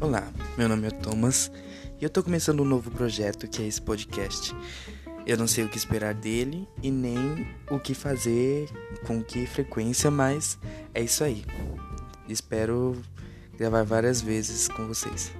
Olá, 0.00 0.32
meu 0.56 0.66
nome 0.66 0.86
é 0.86 0.90
Thomas 0.90 1.52
e 2.00 2.04
eu 2.04 2.08
tô 2.08 2.22
começando 2.22 2.60
um 2.60 2.64
novo 2.64 2.90
projeto 2.90 3.46
que 3.46 3.62
é 3.62 3.66
esse 3.66 3.82
podcast. 3.82 4.56
Eu 5.26 5.36
não 5.36 5.46
sei 5.46 5.62
o 5.62 5.68
que 5.68 5.76
esperar 5.76 6.14
dele 6.14 6.66
e 6.82 6.90
nem 6.90 7.46
o 7.70 7.78
que 7.78 7.92
fazer, 7.92 8.70
com 9.06 9.22
que 9.22 9.46
frequência, 9.46 10.10
mas 10.10 10.58
é 10.94 11.02
isso 11.02 11.22
aí. 11.22 11.44
Espero 12.26 12.96
gravar 13.58 13.84
várias 13.84 14.22
vezes 14.22 14.68
com 14.68 14.86
vocês. 14.86 15.30